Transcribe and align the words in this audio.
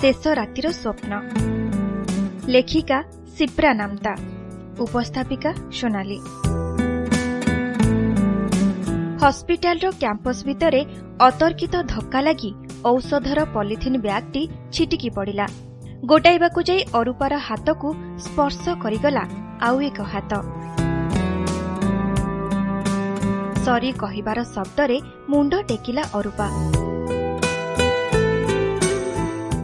ଶେଷ 0.00 0.30
ରାତିର 0.36 0.66
ସ୍ୱପ୍ନ 0.74 1.12
ଲେଖିକା 2.52 2.98
ସିପ୍ରା 3.32 3.72
ନାମ୍ତା 3.80 4.12
ଉପସ୍ଥାପିକା 4.84 5.50
ସୋନାଲି 5.78 6.18
ହସ୍ପିଟାଲର 9.22 9.90
କ୍ୟାମ୍ପସ୍ 9.98 10.40
ଭିତରେ 10.48 10.80
ଅତର୍କିତ 11.26 11.82
ଧକ୍କା 11.92 12.20
ଲାଗି 12.26 12.50
ଔଷଧର 12.90 13.44
ପଲିଥିନ୍ 13.56 13.98
ବ୍ୟାଗ୍ଟି 14.00 14.42
ଛିଟିକି 14.74 15.10
ପଡ଼ିଲା 15.16 15.46
ଗୋଟାଇବାକୁ 16.06 16.60
ଯାଇ 16.68 16.82
ଅରୁପାର 16.98 17.32
ହାତକୁ 17.48 17.88
ସ୍ପର୍ଶ 18.24 18.64
କରିଗଲା 18.82 19.24
ଆଉ 19.66 19.76
ଏକ 19.88 19.98
ହାତ 20.12 20.32
ସରି 23.64 23.90
କହିବାର 24.02 24.38
ଶବ୍ଦରେ 24.54 24.98
ମୁଣ୍ଡ 25.30 25.52
ଟେକିଲା 25.68 26.02
ଅରୁପା 26.14 26.48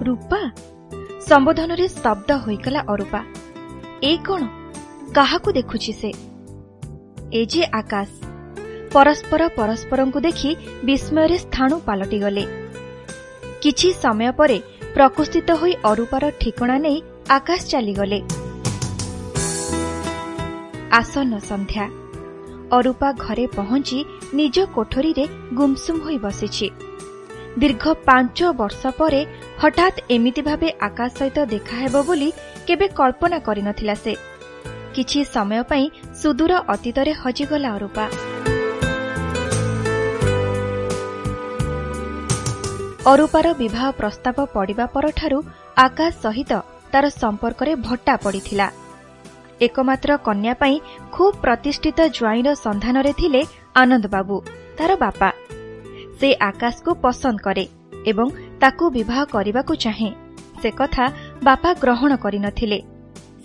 ରୂପା। 0.07 0.41
ସମ୍ବୋଧନରେ 1.29 1.89
ଶବ୍ଦ 1.89 2.31
ହୋଇଗଲା 2.33 2.81
ଅରୁପା। 2.89 3.21
ଏ 4.03 4.13
କଣ? 4.17 4.43
କାହାକୁ 5.15 5.53
ଦେଖୁଛି 5.53 5.93
ସେ? 5.93 6.11
ଏ 7.33 7.43
ଯେ 7.47 7.63
ଆକାଶ। 7.73 8.11
ପରସ୍ପର 8.93 9.49
ପରସ୍ପରଙ୍କୁ 9.57 10.21
ଦେଖି 10.21 10.51
ବିସ୍ମୟରେ 10.85 11.39
ସ୍ଥାଣୁ 11.39 11.77
ପାଲଟିଗଲେ। 11.87 12.45
କିଛି 13.63 13.89
ସମୟ 14.03 14.33
ପରେ 14.33 14.59
ପ୍ରକୃଷ୍ଠିତ 14.95 15.51
ହୋଇ 15.51 15.73
ଅରୁପାର 15.85 16.25
ଠିକଣା 16.41 16.77
ନେଇ 16.79 16.99
ଆକାଶ 17.29 17.61
ଚାଲିଗଲେ। 17.67 18.21
ଆସନ୍ନ 20.93 21.39
ସନ୍ଧ୍ୟା। 21.39 21.87
ଅରୁପା 22.73 23.09
ଘରେ 23.13 23.47
ପହଞ୍ଚି 23.47 23.99
ନିଜ 24.35 24.57
କୋଠରୀରେ 24.75 25.25
ଗୁମସୁମ 25.55 25.97
ହୋଇ 26.05 26.19
ବସିଛି। 26.19 26.71
ଦୀର୍ଘ 27.59 27.85
ପାଞ୍ଚ 28.05 28.39
ବର୍ଷ 28.53 28.87
ପରେ 28.99 29.21
ହଠାତ୍ 29.61 29.99
ଏମିତି 30.15 30.43
ଭାବେ 30.49 30.69
ଆକାଶ 30.87 31.11
ସହିତ 31.19 31.39
ଦେଖାହେବ 31.53 31.97
ବୋଲି 32.09 32.29
କେବେ 32.67 32.87
କଳ୍ପନା 32.99 33.39
କରିନଥିଲା 33.47 33.95
ସେ। 34.05 34.13
କିଛି 34.95 35.21
ସମୟ 35.35 35.63
ପାଇଁ 35.71 35.85
ସୁଦୂର 36.21 36.53
ଅତୀତରେ 36.75 37.13
ହଜିଗଲା 37.23 37.71
ଅରୁପା। 37.77 38.05
ଅରୁପାର 43.13 43.47
ବିବାହ 43.63 43.87
ପ୍ରସ୍ତାବ 44.01 44.37
ପଡ଼ିବା 44.55 44.87
ପରଠାରୁ 44.95 45.39
ଆକାଶ 45.87 46.13
ସହିତ 46.25 46.53
ତାର 46.93 47.05
ସମ୍ପର୍କରେ 47.23 47.73
ଭଟ୍ଟା 47.87 48.15
ପଡ଼ିଥିଲା। 48.25 48.67
ଏକମାତ୍ର 49.67 50.11
କନ୍ୟା 50.27 50.55
ପାଇଁ 50.63 50.77
ଖୁବ୍ 51.15 51.37
ପ୍ରତିଷ୍ଠିତ 51.45 51.99
ଜ୍ୱାଇଁର 52.17 52.49
ସନ୍ଧାନରେ 52.65 53.13
ଥିଲେ 53.21 53.41
ଆନନ୍ଦବାବୁ 53.83 54.37
ତାର 54.79 54.91
ବାପା। 55.05 55.29
ସେ 56.19 56.29
ଆକାଶକୁ 56.51 56.91
ପସନ୍ଦ 57.05 57.39
କରେ 57.47 57.65
ଏବଂ 58.11 58.29
ତାକୁ 58.61 58.85
ବିବାହ 58.97 59.21
କରିବାକୁ 59.35 59.73
ଚାହେଁ। 59.85 60.13
ସେ 60.63 60.71
କଥା 60.81 61.07
ବାପା 61.49 61.71
ଗ୍ରହଣ 61.83 62.11
କରିନଥିଲେ 62.25 62.79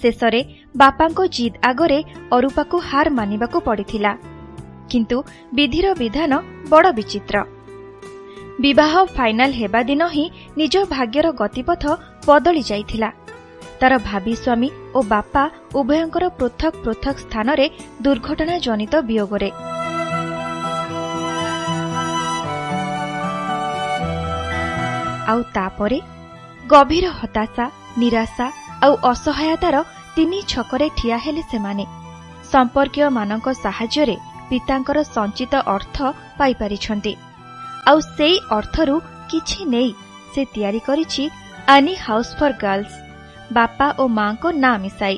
ଶେଷରେ 0.02 0.42
ବାପାଙ୍କ 0.76 1.20
ଜିଦ୍ 1.36 1.58
ଆଗରେ 1.70 2.00
ଅରୁପାକୁ 2.36 2.76
ହାର 2.90 3.08
ମାନିବାକୁ 3.18 3.58
ପଡ଼ିଥିଲା। 3.68 4.12
କିନ୍ତୁ 4.92 5.18
ବିଧିର 5.58 5.88
ବିଧାନ 6.02 6.31
ବଡ଼ 6.72 6.88
ବିଚିତ୍ର। 6.98 7.36
ବିବାହ 8.64 8.94
ଫାଇନାଲ 9.16 9.52
ହେବା 9.59 9.81
ଦିନ 9.90 10.02
ହିଁ 10.16 10.26
ନିଜ 10.59 10.76
ଭାଗ୍ୟର 10.94 11.28
ଗତିପଥ 11.42 11.84
ବଦଳି 12.28 12.62
ଯାଇଥିଲା। 12.70 13.09
ତାର 13.80 13.94
ଭାବି 14.08 14.34
ସ୍ୱାମୀ 14.44 14.70
ଓ 14.96 15.00
ବାପା 15.14 15.44
ଉଭୟଙ୍କର 15.80 16.25
ପୃଥକ 16.40 16.73
ପୃଥକ 16.84 17.16
ସ୍ଥାନରେ 17.25 17.66
ଦୁର୍ଘଟଣା 18.02 18.56
ଜନିତ 18.66 18.94
ବିୟୋଗରେ 19.09 19.50
ଆଉ 25.32 25.40
ତାପରେ 25.56 26.00
ଗଭୀର 26.72 27.06
ହତାଶା 27.20 27.66
ନିରାଶା 28.02 28.48
ଆଉ 28.86 28.94
ଅସହାୟତାର 29.12 29.76
ତିନି 30.16 30.40
ଛକରେ 30.52 30.88
ଠିଆ 30.98 31.18
ହେଲେ 31.24 31.44
ସେମାନେ। 31.52 31.86
ସମ୍ପର୍କୀୟମାନଙ୍କ 32.52 33.47
ସାହାଯ୍ୟରେ 33.64 34.16
ପିତାଙ୍କର 34.50 34.97
ସଞ୍ଚିତ 35.16 35.53
ଅର୍ଥ 35.75 35.97
ପାଇପାରିଛନ୍ତି। 36.40 37.14
ଆଉ 37.90 37.97
ସେଇ 38.08 38.36
ଅର୍ଥରୁ 38.58 38.96
କିଛି 39.31 39.59
ନେଇ 39.74 39.91
ସେ 40.34 40.41
ତିଆରି 40.53 40.81
କରିଛି 40.88 41.24
ଆନି 41.68 41.94
ହାଉସ୍ 42.06 42.36
ଫର୍ 42.38 42.59
ଗର୍ଲସ 42.64 42.94
ବାପା 43.53 43.88
ଓ 44.02 44.03
ମାଙ୍କ 44.20 44.44
ନାଁ 44.64 44.78
ମିଶାଇ। 44.84 45.18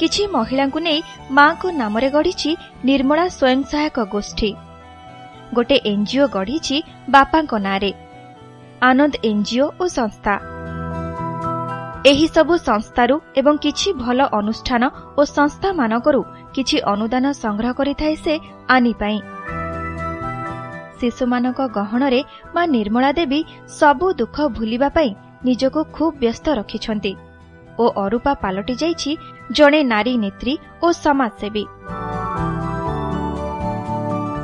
କିଛି 0.00 0.22
ମହିଳାଙ୍କୁ 0.36 0.80
ନେଇ 0.86 1.00
ମାଙ୍କ 1.38 1.62
ନାମରେ 1.80 2.08
ଗଢ଼ିଛି 2.16 2.50
ନିର୍ମଳା 2.88 3.26
ସ୍ୱୟଂ 3.28 3.60
ସହାୟକ 3.70 3.98
ଗୋଷ୍ଠୀ। 4.14 4.50
ଗୋଟେ 5.54 5.76
ଏନ୍ଜିଓ 5.92 6.24
ଗଢ଼ିଛି 6.36 6.76
ବାପାଙ୍କ 7.10 7.52
ନାଁରେ। 7.66 7.90
ଆନନ୍ଦ 8.82 9.14
ଏନ୍ଜିଓ 9.24 9.66
ଓ 9.80 9.84
ସଂସ୍ଥା। 9.86 10.34
ଏହିସବୁ 12.06 12.54
ସଂସ୍ଥାରୁ 12.68 13.20
ଏବଂ 13.36 13.54
କିଛି 13.58 13.92
ଭଲ 13.92 14.18
ଅନୁଷ୍ଠାନ 14.32 14.82
ଓ 15.18 15.22
ସଂସ୍ଥାମାନଙ୍କରୁ 15.36 16.20
କିଛି 16.54 16.76
ଅନୁଦାନ 16.80 17.24
ସଂଗ୍ରହ 17.32 17.72
କରିଥାଏ 17.72 18.14
ସେ 18.16 18.34
ଆନି 18.68 18.92
ପାଇଁ। 18.98 19.18
ଶିଶୁମାନଙ୍କ 21.00 21.60
ଗହଣରେ 21.68 22.20
ମା 22.54 22.62
ନିର୍ମଳା 22.66 23.12
ଦେବୀ 23.12 23.40
ସବୁ 23.68 24.06
ଦୁଃଖ 24.12 24.36
ଭୁଲିବା 24.48 24.88
ପାଇଁ 24.88 25.10
ନିଜକୁ 25.44 25.80
ଖୁବ୍ 25.92 26.18
ବ୍ୟସ୍ତ 26.18 26.46
ରଖିଛନ୍ତି 26.48 27.12
ଓ 27.78 27.84
ଅରୁପା 28.04 28.34
ପାଲଟି 28.34 28.74
ଯାଇଛି 28.74 29.16
ଜଣେ 29.52 29.80
ନାରୀ 29.82 30.14
ନେତ୍ରୀ 30.16 30.54
ଓ 30.82 30.86
ସମାଜସେବୀ। 31.04 31.64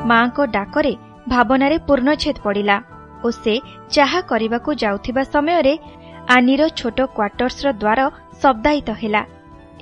ମାଙ୍କ 0.07 0.39
ଡାକରେ 0.47 0.97
ଭାବନାରେ 1.29 1.79
ପୂର୍ଣ୍ଣଚ୍ଛେଦ 1.79 2.37
ପଡ଼ିଲା। 2.43 2.77
ଓ 3.25 3.29
ସେ 3.43 3.55
ଚାହା 3.95 4.21
କରିବାକୁ 4.31 4.71
ଯାଉଥିବା 4.83 5.23
ସମୟରେ 5.35 5.75
ଆନିର 6.37 6.63
ଛୋଟ 6.79 6.99
କ୍ୱାର୍ଟର୍ସର 7.17 7.69
ଦ୍ୱାର 7.83 8.01
ଶବ୍ଦାୟିତ 8.43 8.91
ହେଲା 9.03 9.23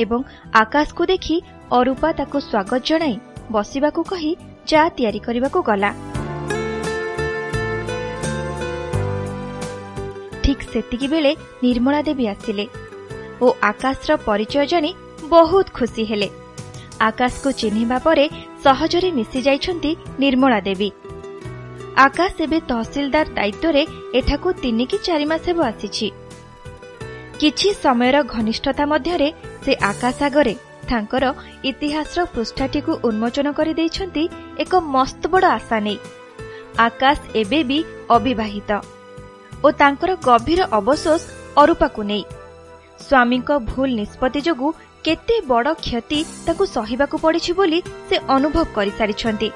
ଏବଂ 0.02 0.20
ଆକାଶକୁ 0.62 1.02
ଦେଖି 1.12 1.36
ଅରୁପା 1.78 2.10
ତାକୁ 2.18 2.38
ସ୍ୱାଗତ 2.50 2.82
ଜଣାଇ 2.88 3.16
ବସିବାକୁ 3.54 4.00
କହି 4.10 4.32
ଚା 4.68 4.82
ତିଆରି 4.96 5.20
କରିବାକୁ 5.26 5.58
ଗଲା। 5.70 5.90
ଠିକ୍ 10.44 10.64
ସେତିକିବେଳେ 10.72 11.32
ନିର୍ମଳା 11.64 12.00
ଦେବୀ 12.08 12.24
ଆସିଲେ 12.34 12.66
ଓ 13.44 13.46
ଆକାଶର 13.70 14.10
ପରିଚୟ 14.28 14.64
ଜାଣି 14.72 14.90
ବହୁତ 15.32 15.66
ଖୁସି 15.78 16.02
ହେଲେ। 16.10 16.28
ଆକାଶକୁ 17.08 17.48
ଚିହ୍ନିବା 17.60 17.98
ପରେ 18.06 18.24
ସହଜରେ 18.64 19.10
ମିଶି 19.18 19.38
ଯାଇଛନ୍ତି 19.46 19.90
ନିର୍ମଳା 20.22 20.58
ଦେବୀ। 20.68 20.88
ଆକାଶ 21.96 22.34
ଏବେ 22.44 22.58
ତହସିଲଦାର 22.70 23.26
ଦାୟିତ୍ୱରେ 23.36 23.82
ଏଠାକୁ 24.18 24.48
ତିନି 24.62 24.84
କି 24.90 24.98
ଚାରି 25.06 25.26
ମାସ 25.30 25.44
ହେବ 25.48 25.58
ଆସିଛି। 25.70 26.08
କିଛି 27.40 27.68
ସମୟର 27.84 28.16
ଘନିଷ୍ଠତା 28.34 28.84
ମଧ୍ୟରେ 28.92 29.28
ସେ 29.64 29.72
ଆକାଶ 29.90 30.18
ଆଗରେ 30.28 30.54
ତାଙ୍କର 30.90 31.24
ଇତିହାସର 31.70 32.20
ପୃଷ୍ଠାଟିକୁ 32.34 32.92
ଉନ୍ମୋଚନ 33.08 33.46
କରିଦେଇଛନ୍ତି 33.58 34.24
ଏକ 34.62 34.72
ମସ୍ତ 34.94 35.22
ବଡ଼ 35.32 35.46
ଆଶା 35.58 35.78
ନେଇ 35.86 35.98
ଆକାଶ 36.86 37.18
ଏବେ 37.40 37.60
ବି 37.68 37.78
ଅବିବାହିତ 38.16 38.70
ଓ 39.64 39.66
ତାଙ୍କର 39.80 40.10
ଗଭୀର 40.28 40.60
ଅବଶୋଷ 40.78 41.22
ଅରୁପାକୁ 41.62 42.00
ନେଇ। 42.10 42.24
ସ୍ୱାମୀଙ୍କ 43.06 43.50
ଭୁଲ 43.70 43.88
ନିଷ୍ପତ୍ତି 44.00 44.40
ଯୋଗୁଁ 44.46 44.70
କେତେ 45.04 45.36
ବଡ଼ 45.50 45.68
କ୍ଷତି 45.84 46.20
ତାକୁ 46.46 46.62
ସହିବାକୁ 46.76 47.16
ପଡ଼ିଛି 47.24 47.52
ବୋଲି 47.58 47.78
ସେ 48.08 48.16
ଅନୁଭବ 48.36 48.64
କରିସାରିଛନ୍ତି। 48.76 49.48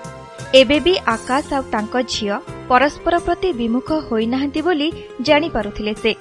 ଏବେ 0.59 0.77
ବି 0.85 0.93
ଆକାଶ 1.13 1.47
ଆଉ 1.57 1.63
ତାଙ୍କ 1.71 2.01
ଝିଅ 2.13 2.35
ପରସ୍ପର 2.71 3.15
ପ୍ରତି 3.27 3.49
ବିମୁଖ 3.61 3.89
ହୋଇନାହାନ୍ତି 4.09 4.61
ବୋଲି 4.67 4.89
ଜାଣିପାରୁଥିଲେ 5.29 5.95
ସେ। 6.03 6.13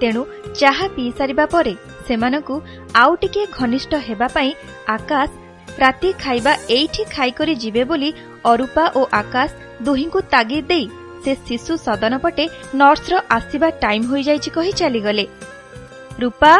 ତେଣୁ 0.00 0.22
ଚାହା 0.60 0.86
ପିଇସାରିବା 0.96 1.44
ପରେ 1.52 1.74
ସେମାନଙ୍କୁ 2.06 2.56
ଆଉ 3.02 3.12
ଟିକିଏ 3.22 3.44
ଘନିଷ୍ଠ 3.58 3.92
ହେବା 4.06 4.28
ପାଇଁ 4.36 4.50
ଆକାଶ 4.96 5.30
ରାତି 5.82 6.10
ଖାଇବା 6.22 6.52
ଏଇଠି 6.76 7.02
ଖାଇକରି 7.14 7.54
ଯିବେ 7.62 7.82
ବୋଲି 7.90 8.10
ଅରୁପା 8.52 8.84
ଓ 8.98 9.00
ଆକାଶ 9.20 9.50
ଦୁହିଁଙ୍କୁ 9.86 10.20
ତାଗିଦ 10.34 10.64
ଦେଇ 10.72 10.86
ସେ 11.22 11.32
ଶିଶୁ 11.46 11.72
ସଦନ 11.86 12.12
ପଟେ 12.24 12.44
ନର୍ସର 12.80 13.14
ଆସିବା 13.36 13.68
ଟାଇମ୍ 13.84 14.08
ହୋଇଯାଇଛି 14.10 14.50
କହି 14.56 14.72
ଚାଲିଗଲେ। 14.80 15.24
ରୂପା 16.22 16.52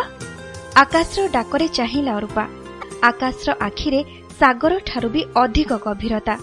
ଆକାଶର 0.82 1.24
ଡାକରେ 1.36 1.66
ଚାହିଁଲା 1.78 2.14
ରୂପା 2.24 2.44
ଆକାଶର 3.10 3.50
ଆଖିରେ 3.68 4.00
ସାଗରଠାରୁ 4.40 5.08
ବି 5.14 5.22
ଅଧିକ 5.42 5.70
ଗଭୀରତା। 5.86 6.34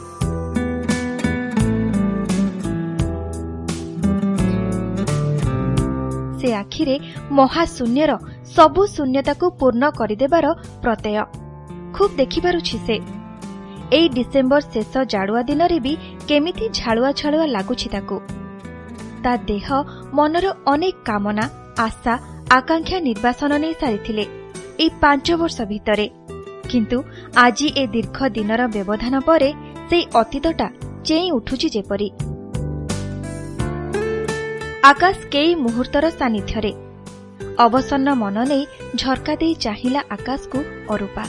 ସେ 6.40 6.50
ଆଖିରେ 6.54 6.96
ମହାଶୂନ୍ୟର 7.38 8.12
ସବୁ 8.56 8.82
ଶୂନ୍ୟତାକୁ 8.96 9.46
ପୂର୍ଣ୍ଣ 9.60 9.84
କରିଦେବାର 10.00 10.46
ପ୍ରତ୍ୟୟ। 10.84 11.24
ଖୁବ୍ 11.96 12.18
ଦେଖିପାରୁଛି 12.18 12.78
ସେ। 12.88 12.98
ଏଇ 13.98 14.08
ଡିସେମ୍ବର 14.16 14.62
ଶେଷ 14.74 14.94
ଜାଡୁଆ 15.14 15.42
ଦିନରେ 15.50 15.78
ବି 15.80 15.94
କେମିତି 16.30 16.66
ଝାଳୁଆ 16.80 17.10
ଝାଳୁଆ 17.20 17.46
ଲାଗୁଛି 17.56 17.88
ତାକୁ। 17.90 18.18
ତା 19.24 19.34
ଦେହ 19.50 19.68
ମନର 20.14 20.46
ଅନେକ 20.66 20.98
କାମନା 21.06 21.46
ଆଶା 21.78 22.14
ଆକାଂକ୍ଷା 22.52 22.98
ନିର୍ବାସନ 23.00 23.52
ନେଇ 23.64 23.74
ସାରିଥିଲେ 23.82 24.26
ଏଇ 24.80 24.90
ପାଞ୍ଚ 25.02 25.28
ବର୍ଷ 25.42 25.58
ଭିତରେ। 25.72 26.08
କିନ୍ତୁ 26.70 26.98
ଆଜି 27.36 27.68
ଏ 27.82 27.84
ଦୀର୍ଘ 27.88 28.18
ଦିନର 28.30 28.62
ବ୍ୟବଧାନ 28.68 29.16
ପରେ 29.20 29.50
ସେଇ 29.90 30.04
ଅତୀତଟା 30.16 30.68
ଚେଇଁ 31.06 31.28
ଉଠୁଛି 31.32 31.68
ଯେପରି। 31.70 32.10
ଆକାଶ 34.88 35.18
କେଇ 35.34 35.52
ମୁହୂର୍ତ୍ତର 35.62 36.06
ସାନ୍ନିଧ୍ୟରେ। 36.20 36.72
ଅବସନ୍ନ 37.66 38.08
ମନ 38.22 38.38
ନେଇ 38.52 38.64
ଝର୍କା 39.02 39.34
ଦେଇ 39.42 39.54
ଚାହିଁଲା 39.66 40.02
ଆକାଶକୁ 40.16 40.60
ଅରୂପା। 40.94 41.24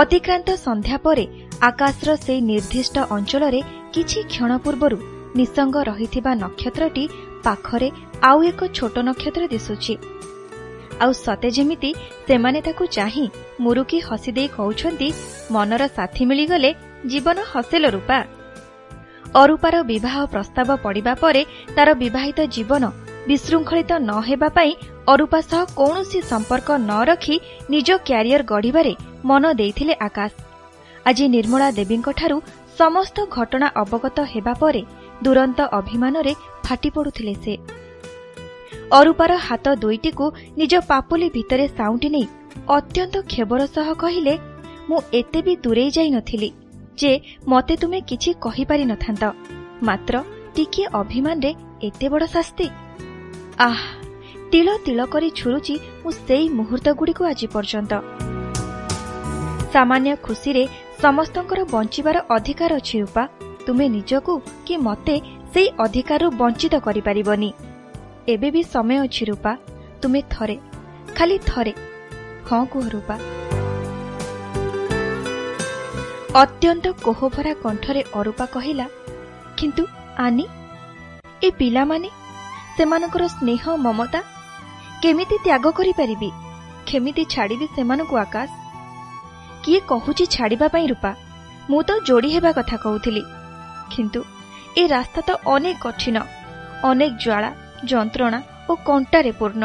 ଅତିକ୍ରାନ୍ତ 0.00 0.48
ସନ୍ଧ୍ୟା 0.66 0.96
ପରେ 1.06 1.24
ଆକାଶର 1.68 2.10
ସେହି 2.24 2.40
ନିର୍ଦ୍ଦିଷ୍ଟ 2.50 2.96
ଅଞ୍ଚଳରେ 3.16 3.60
କିଛି 3.94 4.20
କ୍ଷଣ 4.32 4.50
ପୂର୍ବରୁ 4.64 4.98
ନିସଙ୍ଗ 5.38 5.76
ରହିଥିବା 5.90 6.32
ନକ୍ଷତ୍ରଟି 6.42 7.04
ପାଖରେ 7.44 7.88
ଆଉ 8.28 8.38
ଏକ 8.50 8.60
ଛୋଟ 8.78 8.96
ନକ୍ଷତ୍ର 9.08 9.42
ଦିଶୁଛି। 9.54 9.94
ଆଉ 11.02 11.12
ସତେ 11.24 11.48
ଯେମିତି 11.56 11.90
ସେମାନେ 12.26 12.60
ତାକୁ 12.66 12.84
ଚାହିଁ 12.96 13.26
ମୁରୁକି 13.64 13.98
ହସିଦେଇ 14.08 14.48
କହୁଛନ୍ତି 14.56 15.08
ମନର 15.54 15.82
ସାଥୀ 15.96 16.22
ମିଳିଗଲେ 16.30 16.70
ଜୀବନ 17.10 17.36
ହସେଲ 17.52 17.84
ରୂପା। 17.96 18.18
ଅରୂପାର 19.40 19.74
ବିବାହ 19.82 20.16
ପ୍ରସ୍ତାବ 20.32 20.68
ପଡ଼ିବା 20.84 21.12
ପରେ 21.14 21.42
ତାର 21.76 21.88
ବିବାହିତ 22.02 22.40
ଜୀବନ 22.54 22.84
ବିଶୃଙ୍ଖଳିତ 23.28 23.92
ନ 23.98 24.12
ହେବା 24.28 24.48
ପାଇଁ 24.56 24.72
ଅରୂପା 25.12 25.40
ସହ 25.50 25.62
କୌଣସି 25.78 26.18
ସମ୍ପର୍କ 26.30 26.68
ନ 26.80 26.92
ରଖି 27.10 27.36
ନିଜ 27.70 27.88
କ୍ୟାରିୟର 28.08 28.42
ଗଢ଼ିବାରେ 28.52 28.92
ମନ 29.24 29.42
ଦେଇଥିଲେ 29.60 29.94
ଆକାଶ। 30.08 30.32
ଆଜି 31.08 31.24
ନିର୍ମଳା 31.28 31.68
ଦେବୀଙ୍କଠାରୁ 31.78 32.36
ସମସ୍ତ 32.78 33.16
ଘଟଣା 33.36 33.68
ଅବଗତ 33.82 34.18
ହେବା 34.32 34.54
ପରେ 34.62 34.82
ଦୁରନ୍ତ 35.24 35.60
ଅଭିମାନରେ 35.78 36.32
ଫାଟି 36.64 36.90
ପଡ଼ୁଥିଲେ 36.96 37.34
ସେ। 37.44 37.54
ଅରୂପାର 38.98 39.32
ହାତ 39.48 39.66
ଦୁଇଟିକୁ 39.82 40.26
ନିଜ 40.60 40.72
ପାପୁଲି 40.90 41.28
ଭିତରେ 41.36 41.66
ସାଉଁଟି 41.78 42.08
ନେଇ 42.14 42.26
ଅତ୍ୟନ୍ତ 42.76 43.14
କ୍ଷୋଭର 43.30 43.60
ସହ 43.76 43.88
କହିଲେ 44.02 44.34
ମୁଁ 44.88 44.98
ଏତେ 45.20 45.40
ବି 45.46 45.52
ଦୂରେଇ 45.64 45.90
ଯାଇନଥିଲି 45.96 46.48
ଯେ 47.02 47.12
ମତେ 47.52 47.74
ତୁମେ 47.82 47.98
କିଛି 48.10 48.30
କହିପାରିନଥାନ୍ତ 48.44 49.22
ମାତ୍ର 49.88 50.14
ଟିକିଏ 50.56 50.86
ଅଭିମାନରେ 51.00 51.50
ଏତେ 51.88 52.06
ବଡ଼ 52.12 52.24
ଶାସ୍ତି? 52.34 52.66
ଆହ 53.68 53.80
ତିଳ 54.52 54.68
ତିଳ 54.86 55.00
କରି 55.12 55.28
ଛୁରୁଛି 55.38 55.74
ମୁଁ 56.02 56.12
ସେଇ 56.18 56.46
ମୁହୂର୍ତ୍ତଗୁଡ଼ିକୁ 56.58 57.22
ଆଜି 57.30 57.46
ପର୍ଯ୍ୟନ୍ତ। 57.54 57.92
ସାମାନ୍ୟ 59.74 60.12
ଖୁସିରେ 60.26 60.64
ସମସ୍ତଙ୍କର 61.02 61.60
ବଞ୍ଚିବାର 61.74 62.16
ଅଧିକାର 62.36 62.70
ଅଛି 62.80 62.96
ରୂପା 63.02 63.22
ତୁମେ 63.66 63.86
ନିଜକୁ 63.96 64.32
କି 64.66 64.74
ମତେ 64.86 65.16
ସେଇ 65.52 65.68
ଅଧିକାରରୁ 65.84 66.26
ବଞ୍ଚିତ 66.40 66.74
କରିପାରିବନି। 66.86 67.50
ଏବେ 68.32 68.48
ବି 68.54 68.62
ସମୟ 68.74 68.96
ଅଛି 69.06 69.22
ରୂପା 69.30 69.52
ତୁମେ 70.02 70.20
ଥରେ 70.32 70.56
ଖାଲି 71.16 71.36
ଥରେ। 71.48 71.72
ହଁ 72.48 72.62
କୁହ 72.72 72.84
ରୂପା। 72.94 73.16
ଅତ୍ୟନ୍ତ 76.40 76.90
କୋହଭରା 77.04 77.50
କଣ୍ଠରେ 77.62 78.02
ଅରୂପା 78.18 78.44
କହିଲା 78.52 78.84
କିନ୍ତୁ 79.58 79.82
ଆନି 80.26 80.44
ଏ 81.46 81.48
ପିଲାମାନେ 81.58 82.08
ସେମାନଙ୍କର 82.76 83.24
ସ୍ନେହ 83.34 83.62
ମମତା 83.86 84.20
କେମିତି 85.02 85.36
ତ୍ୟାଗ 85.46 85.64
କରିପାରିବି? 85.78 86.30
କେମିତି 86.88 87.22
ଛାଡ଼ିବି 87.34 87.66
ସେମାନଙ୍କୁ 87.76 88.16
ଆକାଶ? 88.24 88.50
କିଏ 89.64 89.80
କହୁଛି 89.90 90.24
ଛାଡ଼ିବା 90.34 90.66
ପାଇଁ 90.74 90.86
ରୂପା? 90.92 91.10
ମୁଁ 91.70 91.82
ତ 91.88 91.90
ଯୋଡ଼ି 92.08 92.30
ହେବା 92.34 92.50
କଥା 92.58 92.76
କହୁଥିଲି। 92.84 93.22
କିନ୍ତୁ 93.92 94.20
ଏ 94.80 94.82
ରାସ୍ତା 94.94 95.20
ତ 95.28 95.30
ଅନେକ 95.54 95.76
କଠିନ 95.84 96.16
ଅନେକ 96.90 97.12
ଜ୍ୱାଳା 97.22 97.50
ଯନ୍ତ୍ରଣା 97.90 98.38
ଓ 98.70 98.72
କଣ୍ଟାରେ 98.88 99.32
ପୂର୍ଣ୍ଣ। 99.40 99.64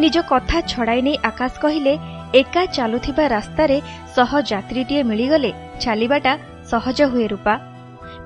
ନିଜ 0.00 0.16
କଥା 0.32 0.58
ଛଡ଼ାଇ 0.70 1.00
ନେଇ 1.06 1.16
ଆକାଶ 1.30 1.52
କହିଲେ 1.66 1.94
ଏକା 2.34 2.66
ଚାଲୁଥିବା 2.66 3.24
ରାସ୍ତାରେ 3.28 3.80
ସହ 4.16 4.30
ଯାତ୍ରୀଟିଏ 4.40 5.02
ମିଳିଗଲେ 5.02 5.50
ଚାଲିବାଟା 5.80 6.32
ସହଜ 6.70 6.98
ହୁଏ 7.02 7.26
ରୂପା। 7.26 7.54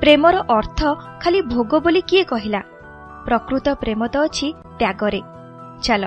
ପ୍ରେମର 0.01 0.37
ଅର୍ଥ 0.49 0.81
ଖାଲି 1.23 1.41
ଭୋଗ 1.43 1.73
ବୋଲି 1.79 2.01
କିଏ 2.01 2.25
କହିଲା? 2.25 2.61
ପ୍ରକୃତ 3.25 3.67
ପ୍ରେମ 3.75 4.07
ତ 4.07 4.17
ଅଛି 4.27 4.49
ତ୍ୟାଗରେ। 4.79 5.21
ଚାଲ 5.83 6.05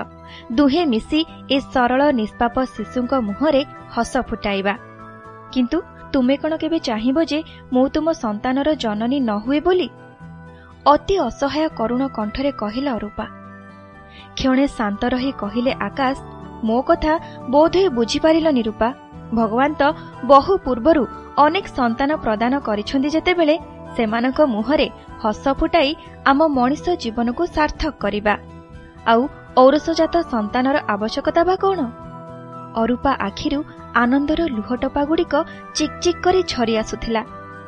ଦୁହେଁ 0.52 0.86
ମିଶି 0.86 1.20
ଏ 1.50 1.60
ସରଳ 1.60 2.02
ନିଷ୍ପାପ 2.12 2.64
ଶିଶୁଙ୍କ 2.64 3.12
ମୁହଁରେ 3.28 3.62
ହସ 3.94 4.12
ଫୁଟାଇବା। 4.28 4.74
କିନ୍ତୁ 5.52 5.78
ତୁମେ 6.12 6.36
କ'ଣ 6.36 6.52
କେବେ 6.56 6.78
ଚାହିଁବ 6.78 7.18
ଯେ 7.24 7.38
ମୁଁ 7.72 7.88
ତୁମ 7.88 8.06
ସନ୍ତାନର 8.12 8.68
ଜନନୀ 8.74 9.18
ନ 9.20 9.30
ହୁଏ 9.44 9.60
ବୋଲି? 9.60 9.88
ଅତି 10.86 11.14
ଅସହାୟ 11.18 11.68
କରୁଣ 11.68 12.08
କଣ୍ଠରେ 12.08 12.50
କହିଲା 12.52 12.92
ଅରୂପା। 12.92 13.26
କ୍ଷଣେ 14.36 14.66
ଶାନ୍ତ 14.66 15.02
ରହି 15.04 15.32
କହିଲେ 15.32 15.72
ଆକାଶ 15.72 16.16
ମୋ 16.66 16.78
କଥା 16.82 17.12
ବୋଧହୁଏ 17.50 17.88
ବୁଝିପାରିଲନି 17.98 18.62
ରୂପା 18.68 18.88
ଭଗବାନ 19.38 19.70
ତ 19.80 19.82
ବହୁ 20.30 20.52
ପୂର୍ବରୁ 20.66 21.02
ଅନେକ 21.44 21.66
ସନ୍ତାନ 21.78 22.10
ପ୍ରଦାନ 22.24 22.52
କରିଛନ୍ତି 22.66 23.08
ଯେତେବେଳେ 23.14 23.56
ସେମାନଙ୍କ 23.96 24.38
ମୁହଁରେ 24.54 24.88
ହସ 25.22 25.44
ଫୁଟାଇ 25.60 25.90
ଆମ 26.30 26.40
ମଣିଷ 26.58 26.84
ଜୀବନକୁ 27.02 27.42
ସାର୍ଥକ 27.56 27.92
କରିବା। 28.04 28.34
ଆଉ 29.06 29.20
ଔରସଜାତ 29.62 30.14
ସନ୍ତାନର 30.32 30.76
ଆବଶ୍ୟକତା 30.94 31.42
ବା 31.48 31.54
କ'ଣ? 31.64 31.80
ଅରୂପା 32.82 33.12
ଆଖିରୁ 33.28 33.60
ଆନନ୍ଦର 34.02 34.40
ଲୁହଟପାଗୁଡ଼ିକ 34.56 35.34
ଚିକ୍ 35.76 35.96
ଚିକ୍ 36.02 36.22
କରି 36.24 36.40
ଝରି 36.52 36.74
ଆସୁଥିଲା। 36.82 37.22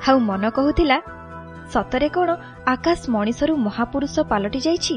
ଆଉ 0.08 0.16
ମନ 0.28 0.42
କହୁଥିଲା 0.56 0.98
ସତରେ 1.72 2.08
କ'ଣ 2.16 2.30
ଆକାଶ 2.74 3.00
ମଣିଷରୁ 3.14 3.54
ମହାପୁରୁଷ 3.66 4.14
ପାଲଟି 4.30 4.60
ଯାଇଛି 4.66 4.94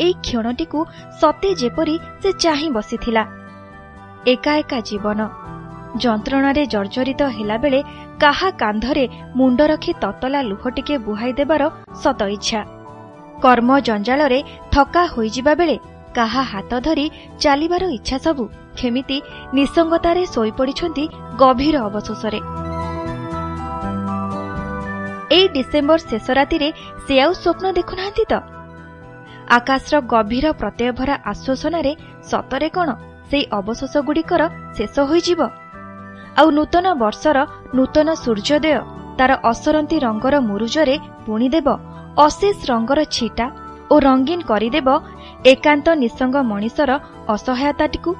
ଏଇ 0.00 0.12
କ୍ଷଣଟିକୁ 0.26 0.80
ସତେ 1.20 1.50
ଯେପରି 1.60 1.96
ସେ 2.22 2.30
ଚାହିଁ 2.42 2.68
ବସିଥିଲା। 2.76 3.22
ଏକା 4.26 4.52
ଏକା 4.62 4.78
ଜୀବନ। 4.80 5.20
ଯନ୍ତ୍ରଣାରେ 5.96 6.62
ଜର୍ଜରିତ 6.66 7.22
ହେଲାବେଳେ 7.36 7.80
କାହା 8.20 8.48
କାନ୍ଧରେ 8.62 9.04
ମୁଣ୍ଡ 9.38 9.60
ରଖି 9.72 9.92
ତତଲା 10.02 10.40
ଲୁହ 10.50 10.62
ଟିକେ 10.76 10.96
ବୁହାଇ 11.06 11.32
ଦେବାର 11.32 11.62
ସତ 12.02 12.20
ଇଚ୍ଛା। 12.36 12.60
କର୍ମ 13.42 13.70
ଜଞ୍ଜାଳରେ 13.88 14.40
ଥକା 14.72 15.02
ହୋଇଯିବା 15.14 15.52
ବେଳେ 15.60 15.76
କାହା 16.14 16.42
ହାତ 16.52 16.72
ଧରି 16.80 17.06
ଚାଲିବାର 17.38 17.84
ଇଚ୍ଛା 17.98 18.16
ସବୁ 18.18 18.44
କେମିତି 18.80 19.18
ନିସଙ୍ଗତାରେ 19.54 20.22
ଶୋଇପଡ଼ିଛନ୍ତି 20.34 21.04
ଗଭୀର 21.40 21.76
ଅବଶୋଷରେ। 21.88 22.40
ଏଇ 25.36 25.46
ଡିସେମ୍ବର 25.54 25.98
ଶେଷ 26.10 26.26
ରାତିରେ 26.38 26.68
ସେ 27.06 27.14
ଆଉ 27.24 27.32
ସ୍ୱପ୍ନ 27.42 27.64
ଦେଖୁନାହାନ୍ତି 27.78 28.24
ତ? 28.32 28.34
ଆକାଶର 29.56 29.94
ଗଭୀର 30.12 30.46
ପ୍ରତ୍ୟୟଭରା 30.60 31.14
ଆଶ୍ୱାସନାରେ 31.32 31.92
ସତରେ 32.30 32.68
କ'ଣ 32.76 32.88
ସେହି 33.30 33.44
ଅବଶୋଷଗୁଡ଼ିକର 33.58 34.42
ଶେଷ 34.76 34.94
ହୋଇଯିବ? 35.10 35.40
ଆଉ 36.40 36.48
ନୂତନ 36.56 36.86
ବର୍ଷର 37.02 37.38
ନୂତନ 37.76 38.08
ସୂର୍ଯ୍ୟୋଦୟ 38.24 38.80
ତାର 39.18 39.30
ଅସରନ୍ତି 39.50 39.96
ରଙ୍ଗର 40.06 40.34
ମୁରୁଜରେ 40.50 40.96
ବୁଣିଦେବ 41.26 41.68
ଅଶେଷ 42.26 42.58
ରଙ୍ଗର 42.70 43.00
ଛିଟା 43.16 43.46
ଓ 43.92 43.94
ରଙ୍ଗୀନ 44.06 44.40
କରିଦେବ 44.50 44.88
ଏକାନ୍ତ 45.52 45.86
ନିସଙ୍ଗ 46.02 46.36
ମଣିଷର 46.50 46.90
ଅସହାୟତାଟିକୁ। 47.34 48.10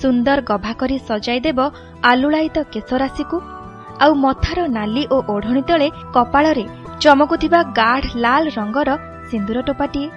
ସୁନ୍ଦର 0.00 0.38
ଗଭା 0.50 0.72
କରି 0.80 0.96
ସଜାଇଦେବ 1.08 1.58
ଆଲୁଳାୟିତ 2.10 2.56
କେଶରାଶିକୁ 2.72 3.36
ଆଉ 4.04 4.12
ମଥାର 4.24 4.58
ନାଲି 4.76 5.02
ଓ 5.14 5.16
ଓଢ଼ଣୀ 5.34 5.62
ତଳେ 5.68 5.88
କପାଳରେ 6.14 6.64
ଚମକୁଥିବା 7.02 7.60
ଗାଢ଼ 7.78 8.06
ଲାଲ 8.24 8.44
ରଙ୍ଗର 8.58 8.88
ସିନ୍ଦୁର 9.30 9.58
ଟୋପାଟିଏ। 9.68 10.08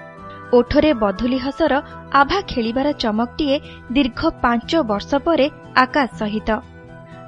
ଓଠରେ 0.53 0.91
ବଧୁଲି 0.93 1.37
ହସର 1.37 1.73
ଆଭା 2.13 2.39
ଖେଳିବାର 2.41 2.87
ଚମକଟିଏ 3.03 3.57
ଦୀର୍ଘ 3.91 4.19
ପାଞ୍ଚ 4.41 4.71
ବର୍ଷ 4.89 5.09
ପରେ 5.27 5.45
ଆକାଶ 5.75 6.09
ସହିତ। 6.19 6.49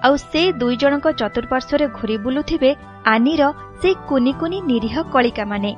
ଆଉ 0.06 0.16
ସେ 0.24 0.42
ଦୁଇଜଣଙ୍କ 0.62 1.08
ଚତୁଃପାର୍ଶ୍ୱରେ 1.22 1.86
ଘୁରି 1.98 2.16
ବୁଲୁଥିବେ 2.18 2.72
ଆନିର 3.06 3.44
ସେ 3.82 3.90
କୁନି 4.10 4.34
କୁନି 4.40 4.58
ନିରୀହ 4.72 4.96
କଳିକାମାନେ। 5.14 5.72